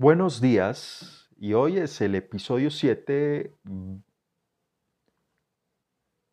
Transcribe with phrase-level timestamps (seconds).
[0.00, 3.52] Buenos días, y hoy es el episodio 7,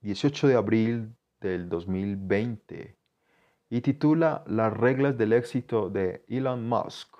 [0.01, 2.95] 18 de abril del 2020,
[3.71, 7.17] y titula Las reglas del éxito de Elon Musk.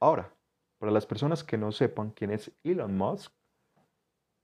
[0.00, 0.34] Ahora,
[0.76, 3.32] para las personas que no sepan quién es Elon Musk,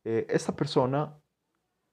[0.05, 1.21] eh, esta persona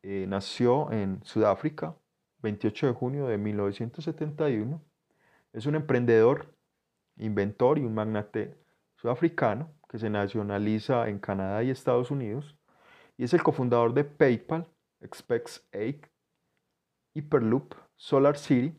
[0.04, 1.98] eh, nació en Sudáfrica,
[2.44, 4.82] 28 de junio de 1971.
[5.52, 6.56] Es un emprendedor,
[7.18, 8.66] inventor y un magnate
[8.98, 12.58] sudafricano que se nacionaliza en Canadá y Estados Unidos
[13.18, 14.68] y es el cofundador de PayPal,
[15.04, 16.10] SpaceX,
[17.14, 18.78] Hyperloop, Solar City,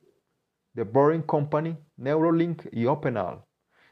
[0.75, 3.45] The Boring Company, Neuralink y OpenAll.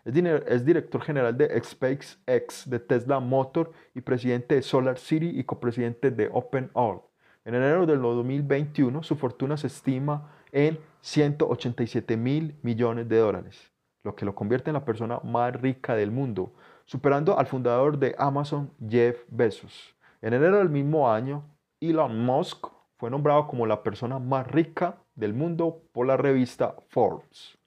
[0.04, 6.12] Es, director general de SpaceX, de Tesla Motor y presidente de Solar City y copresidente
[6.12, 7.02] de OpenAll.
[7.44, 13.75] En enero del 2021 su fortuna se estima en 187 mil millones de dólares
[14.06, 16.52] lo que lo convierte en la persona más rica del mundo,
[16.84, 19.94] superando al fundador de Amazon, Jeff Bezos.
[20.22, 21.42] En enero del mismo año,
[21.80, 27.58] Elon Musk fue nombrado como la persona más rica del mundo por la revista Forbes.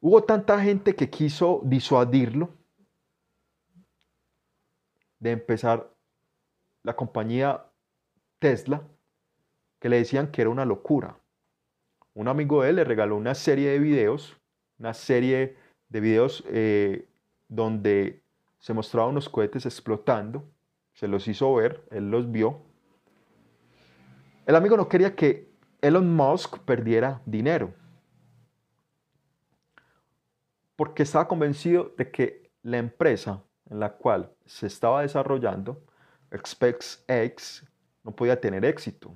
[0.00, 2.50] Hubo tanta gente que quiso disuadirlo
[5.18, 5.90] de empezar
[6.82, 7.64] la compañía
[8.38, 8.82] Tesla,
[9.78, 11.18] que le decían que era una locura.
[12.12, 14.39] Un amigo de él le regaló una serie de videos
[14.80, 15.56] una serie
[15.90, 17.06] de videos eh,
[17.48, 18.22] donde
[18.58, 20.50] se mostraban unos cohetes explotando,
[20.94, 22.62] se los hizo ver, él los vio.
[24.46, 25.50] El amigo no quería que
[25.82, 27.72] Elon Musk perdiera dinero,
[30.76, 35.84] porque estaba convencido de que la empresa en la cual se estaba desarrollando,
[36.34, 37.64] SpaceX,
[38.02, 39.14] no podía tener éxito.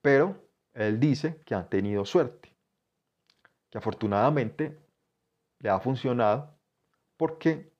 [0.00, 2.49] Pero él dice que han tenido suerte
[3.70, 4.78] que afortunadamente
[5.58, 6.54] le ha funcionado
[7.16, 7.72] porque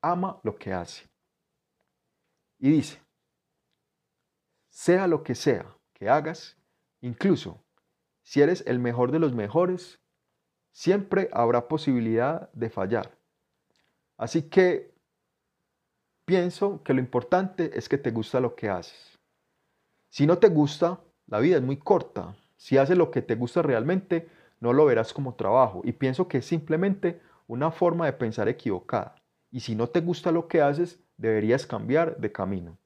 [0.00, 1.06] ama lo que hace.
[2.58, 3.00] Y dice,
[4.68, 6.56] sea lo que sea que hagas,
[7.00, 7.62] incluso
[8.22, 9.98] si eres el mejor de los mejores,
[10.70, 13.16] siempre habrá posibilidad de fallar.
[14.16, 14.94] Así que
[16.24, 19.18] pienso que lo importante es que te gusta lo que haces.
[20.10, 22.36] Si no te gusta, la vida es muy corta.
[22.56, 24.28] Si haces lo que te gusta realmente,
[24.60, 29.14] no lo verás como trabajo y pienso que es simplemente una forma de pensar equivocada.
[29.50, 32.78] Y si no te gusta lo que haces, deberías cambiar de camino.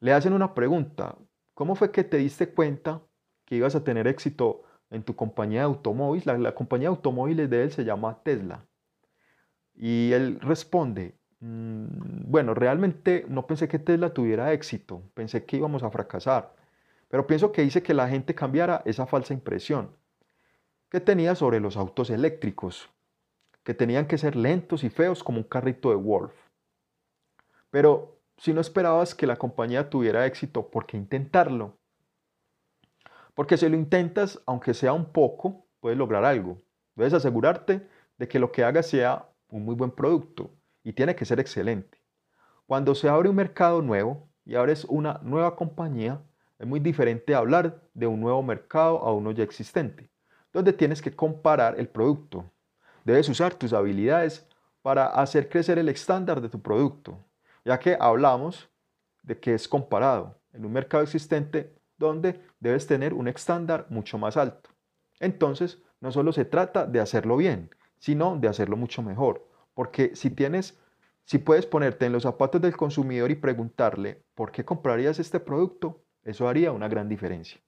[0.00, 1.16] Le hacen una pregunta,
[1.54, 3.02] ¿cómo fue que te diste cuenta
[3.44, 6.26] que ibas a tener éxito en tu compañía de automóviles?
[6.26, 8.66] La, compañía de automóviles de él se llama Tesla.
[9.74, 15.82] Y él responde, mm, bueno, realmente no pensé que Tesla tuviera éxito, pensé que íbamos
[15.82, 16.54] a fracasar.
[17.08, 19.90] Pero pienso que hice que la gente cambiara esa falsa impresión
[20.90, 22.88] que tenía sobre los autos eléctricos,
[23.64, 26.32] que tenían que ser lentos y feos como un carrito de Wolf.
[27.70, 31.76] Pero si no esperabas que la compañía tuviera éxito, ¿por qué intentarlo?
[33.34, 36.62] Porque si lo intentas, aunque sea un poco, puedes lograr algo.
[36.94, 40.52] Debes asegurarte de que lo que hagas sea un muy buen producto
[40.84, 41.98] y tiene que ser excelente.
[42.66, 46.22] Cuando se abre un mercado nuevo y abres una nueva compañía,
[46.58, 50.10] es muy diferente hablar de un nuevo mercado a uno ya existente,
[50.52, 52.50] donde tienes que comparar el producto.
[53.04, 54.46] Debes usar tus habilidades
[54.82, 57.18] para hacer crecer el estándar de tu producto,
[57.64, 58.68] ya que hablamos
[59.22, 64.36] de que es comparado en un mercado existente donde debes tener un estándar mucho más
[64.36, 64.70] alto.
[65.20, 70.30] Entonces, no solo se trata de hacerlo bien, sino de hacerlo mucho mejor, porque si
[70.30, 70.78] tienes
[71.26, 76.03] si puedes ponerte en los zapatos del consumidor y preguntarle, ¿por qué comprarías este producto?
[76.24, 77.60] Eso haría una gran diferencia.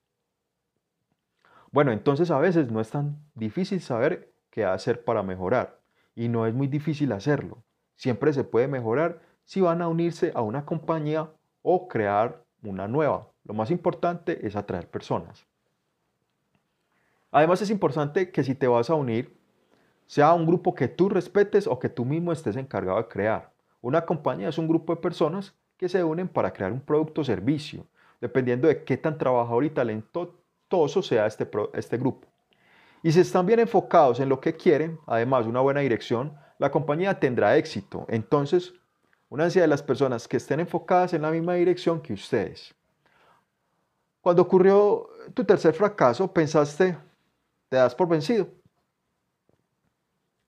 [1.71, 5.79] Bueno, entonces a veces no es tan difícil saber qué hacer para mejorar
[6.15, 7.63] y no es muy difícil hacerlo.
[7.97, 11.31] Siempre se puede mejorar si van a unirse a una compañía
[11.61, 13.29] o crear una nueva.
[13.45, 15.47] Lo más importante es atraer personas.
[17.31, 19.37] Además es importante que si te vas a unir,
[20.07, 23.53] sea un grupo que tú respetes o que tú mismo estés encargado de crear.
[23.83, 27.25] Una compañía es un grupo de personas que se unen para crear un producto o
[27.25, 27.87] servicio
[28.21, 32.29] dependiendo de qué tan trabajador y talentoso sea este, este grupo.
[33.03, 36.71] Y si están bien enfocados en lo que quieren, además de una buena dirección, la
[36.71, 38.07] compañía tendrá éxito.
[38.09, 38.73] Entonces,
[39.29, 42.75] una de las personas que estén enfocadas en la misma dirección que ustedes.
[44.21, 46.97] Cuando ocurrió tu tercer fracaso, pensaste,
[47.69, 48.49] ¿te das por vencido?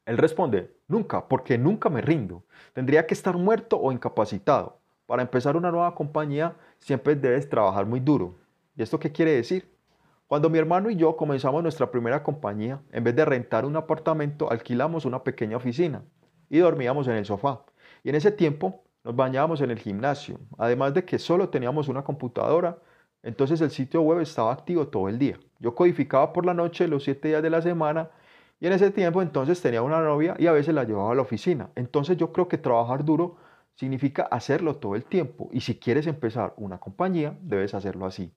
[0.04, 2.44] Él responde, nunca, porque nunca me rindo.
[2.72, 4.77] Tendría que estar muerto o incapacitado.
[5.08, 8.34] Para empezar una nueva compañía siempre debes trabajar muy duro.
[8.76, 9.74] ¿Y esto qué quiere decir?
[10.26, 14.52] Cuando mi hermano y yo comenzamos nuestra primera compañía, en vez de rentar un apartamento,
[14.52, 16.02] alquilamos una pequeña oficina
[16.50, 17.62] y dormíamos en el sofá.
[18.04, 20.40] Y en ese tiempo nos bañábamos en el gimnasio.
[20.58, 22.76] Además de que solo teníamos una computadora,
[23.22, 25.40] entonces el sitio web estaba activo todo el día.
[25.58, 28.10] Yo codificaba por la noche los siete días de la semana
[28.60, 31.22] y en ese tiempo entonces tenía una novia y a veces la llevaba a la
[31.22, 31.70] oficina.
[31.76, 33.38] Entonces yo creo que trabajar duro
[33.78, 35.48] significa hacerlo todo el tiempo.
[35.52, 38.34] Y si quieres empezar una compañía, debes hacerlo así.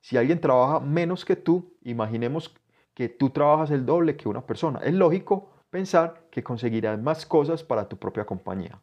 [0.00, 2.54] Si alguien trabaja menos que tú, imaginemos
[2.94, 4.78] que tú trabajas el doble que una persona.
[4.84, 8.80] Es lógico pensar que conseguirás más cosas para tu propia compañía.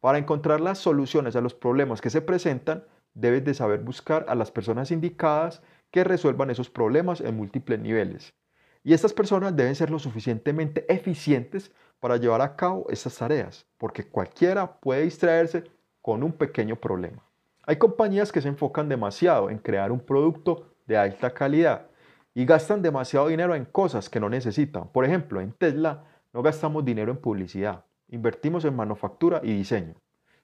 [0.00, 4.34] Para encontrar las soluciones a los problemas que se presentan, debes de saber buscar a
[4.34, 5.62] las personas indicadas
[5.92, 8.34] que resuelvan esos problemas en múltiples niveles.
[8.84, 14.04] Y estas personas deben ser lo suficientemente eficientes para llevar a cabo estas tareas, porque
[14.04, 15.64] cualquiera puede distraerse
[16.00, 17.22] con un pequeño problema.
[17.64, 21.86] Hay compañías que se enfocan demasiado en crear un producto de alta calidad
[22.34, 24.88] y gastan demasiado dinero en cosas que no necesitan.
[24.88, 29.94] Por ejemplo, en Tesla no gastamos dinero en publicidad, invertimos en manufactura y diseño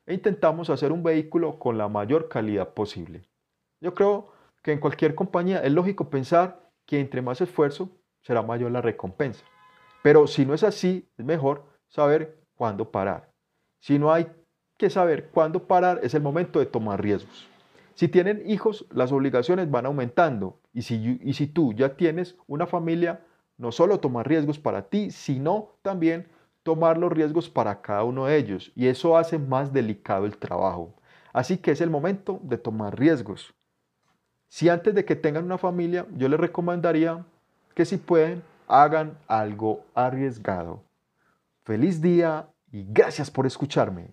[0.06, 3.22] e intentamos hacer un vehículo con la mayor calidad posible.
[3.80, 4.32] Yo creo
[4.62, 7.90] que en cualquier compañía es lógico pensar que entre más esfuerzo
[8.28, 9.42] será mayor la recompensa.
[10.02, 13.32] Pero si no es así, es mejor saber cuándo parar.
[13.80, 14.26] Si no hay
[14.76, 17.48] que saber cuándo parar, es el momento de tomar riesgos.
[17.94, 20.60] Si tienen hijos, las obligaciones van aumentando.
[20.74, 23.24] Y si, y si tú ya tienes una familia,
[23.56, 26.28] no solo tomar riesgos para ti, sino también
[26.62, 28.72] tomar los riesgos para cada uno de ellos.
[28.76, 30.94] Y eso hace más delicado el trabajo.
[31.32, 33.54] Así que es el momento de tomar riesgos.
[34.48, 37.24] Si antes de que tengan una familia, yo les recomendaría
[37.78, 40.82] que si pueden, hagan algo arriesgado.
[41.62, 44.10] Feliz día y gracias por escucharme.